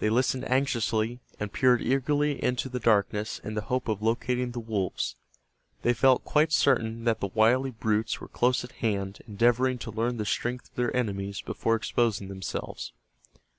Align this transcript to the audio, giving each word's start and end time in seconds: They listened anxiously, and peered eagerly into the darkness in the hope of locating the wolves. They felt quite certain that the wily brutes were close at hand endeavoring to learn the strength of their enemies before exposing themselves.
They 0.00 0.10
listened 0.10 0.44
anxiously, 0.50 1.18
and 1.38 1.50
peered 1.50 1.80
eagerly 1.80 2.44
into 2.44 2.68
the 2.68 2.78
darkness 2.78 3.38
in 3.42 3.54
the 3.54 3.62
hope 3.62 3.88
of 3.88 4.02
locating 4.02 4.50
the 4.50 4.60
wolves. 4.60 5.16
They 5.80 5.94
felt 5.94 6.24
quite 6.26 6.52
certain 6.52 7.04
that 7.04 7.20
the 7.20 7.28
wily 7.28 7.70
brutes 7.70 8.20
were 8.20 8.28
close 8.28 8.64
at 8.64 8.72
hand 8.72 9.20
endeavoring 9.26 9.78
to 9.78 9.90
learn 9.90 10.18
the 10.18 10.26
strength 10.26 10.68
of 10.68 10.74
their 10.74 10.94
enemies 10.94 11.40
before 11.40 11.74
exposing 11.74 12.28
themselves. 12.28 12.92